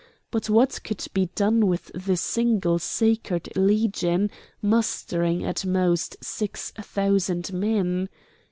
[0.31, 7.53] But what could be done with the single sacred Legion, mustering at most six thousand
[7.53, 8.09] men?